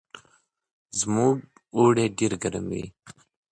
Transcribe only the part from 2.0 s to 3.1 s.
Brooklyn, New York.